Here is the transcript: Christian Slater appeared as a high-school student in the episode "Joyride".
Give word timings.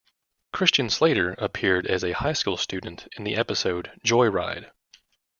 Christian 0.51 0.89
Slater 0.89 1.33
appeared 1.37 1.85
as 1.85 2.03
a 2.03 2.13
high-school 2.13 2.57
student 2.57 3.07
in 3.17 3.23
the 3.23 3.35
episode 3.35 3.91
"Joyride". 4.03 4.71